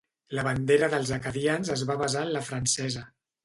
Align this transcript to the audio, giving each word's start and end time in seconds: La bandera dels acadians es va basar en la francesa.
La 0.37 0.45
bandera 0.47 0.89
dels 0.93 1.11
acadians 1.19 1.71
es 1.77 1.87
va 1.93 2.01
basar 2.03 2.27
en 2.29 2.35
la 2.41 2.45
francesa. 2.51 3.09